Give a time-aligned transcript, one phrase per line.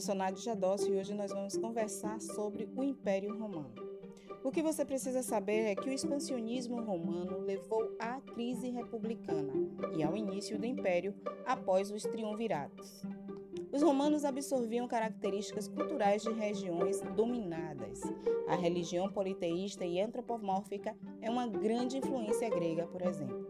[0.00, 3.74] Eu sou Nádia Jadossi e hoje nós vamos conversar sobre o Império Romano.
[4.42, 9.52] O que você precisa saber é que o expansionismo romano levou à crise republicana
[9.94, 11.14] e ao início do Império
[11.44, 13.02] após os triunviratos.
[13.70, 18.00] Os romanos absorviam características culturais de regiões dominadas.
[18.48, 23.46] A religião politeísta e antropomórfica é uma grande influência grega, por exemplo.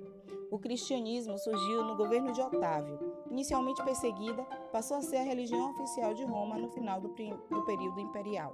[0.51, 2.99] O cristianismo surgiu no governo de Otávio.
[3.31, 4.43] Inicialmente perseguida,
[4.73, 8.53] passou a ser a religião oficial de Roma no final do, do período imperial.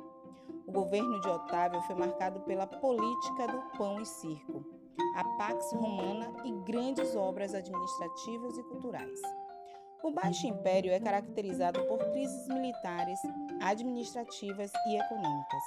[0.67, 4.65] O governo de Otávio foi marcado pela política do pão e circo,
[5.17, 9.21] a Pax Romana e grandes obras administrativas e culturais.
[10.03, 13.19] O Baixo Império é caracterizado por crises militares,
[13.61, 15.63] administrativas e econômicas,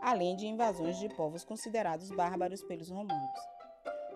[0.00, 3.38] além de invasões de povos considerados bárbaros pelos romanos.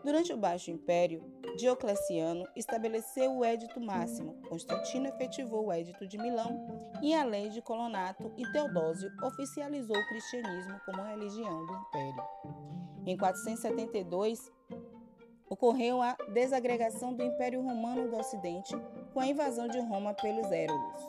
[0.05, 1.25] Durante o Baixo Império,
[1.57, 6.67] Diocleciano estabeleceu o Édito Máximo, Constantino efetivou o Édito de Milão
[7.03, 12.25] e a Lei de Colonato e Teodósio oficializou o cristianismo como religião do Império.
[13.07, 14.53] Em 472,
[15.49, 18.75] ocorreu a desagregação do Império Romano do Ocidente
[19.13, 21.03] com a invasão de Roma pelos Érulos.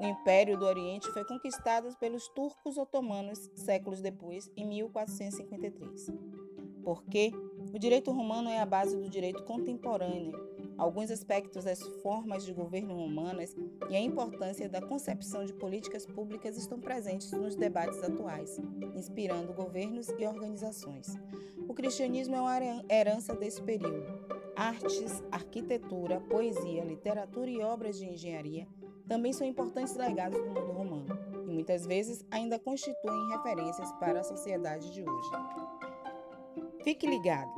[0.00, 6.06] O Império do Oriente foi conquistado pelos turcos otomanos séculos depois, em 1453.
[6.82, 7.32] Porque
[7.72, 10.32] o direito romano é a base do direito contemporâneo.
[10.78, 13.54] Alguns aspectos das formas de governo romanas
[13.90, 18.58] e a importância da concepção de políticas públicas estão presentes nos debates atuais,
[18.96, 21.18] inspirando governos e organizações.
[21.68, 28.66] O cristianismo é uma herança desse período Artes, arquitetura, poesia, literatura e obras de engenharia
[29.08, 34.22] também são importantes legados do mundo romano e muitas vezes ainda constituem referências para a
[34.22, 35.30] sociedade de hoje.
[36.82, 37.50] Fique ligado!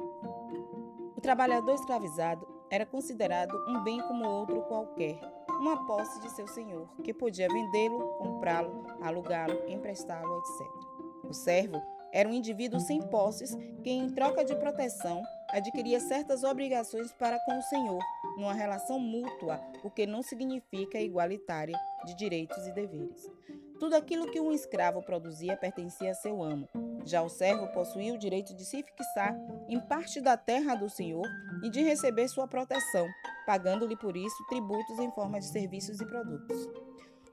[1.16, 5.20] O trabalhador escravizado era considerado um bem como outro qualquer,
[5.60, 10.66] uma posse de seu senhor, que podia vendê-lo, comprá-lo, alugá-lo, emprestá-lo, etc.
[11.22, 11.80] O servo
[12.12, 13.54] era um indivíduo sem posses
[13.84, 18.00] que, em troca de proteção, adquiria certas obrigações para com o senhor,
[18.36, 23.30] numa relação mútua, o que não significa igualitária de direitos e deveres.
[23.82, 26.68] Tudo aquilo que um escravo produzia pertencia a seu amo.
[27.04, 29.36] Já o servo possuía o direito de se fixar
[29.68, 31.26] em parte da terra do senhor
[31.64, 33.08] e de receber sua proteção,
[33.44, 36.70] pagando-lhe por isso tributos em forma de serviços e produtos.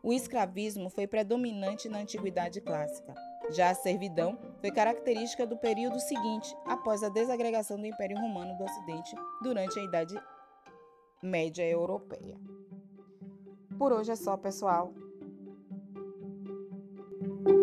[0.02, 3.14] O escravismo foi predominante na antiguidade clássica.
[3.52, 8.64] Já a servidão foi característica do período seguinte, após a desagregação do Império Romano do
[8.64, 10.20] Ocidente durante a Idade
[11.22, 12.40] Média Europeia.
[13.78, 14.92] Por hoje é só, pessoal.
[17.20, 17.59] Thank you.